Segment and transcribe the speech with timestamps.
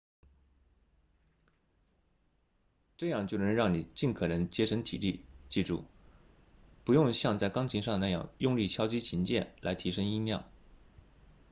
[2.97, 5.85] 这样就能让你尽可能节省体力记住
[6.83, 10.43] 不用像在钢琴上那样用力敲击琴键来提升音量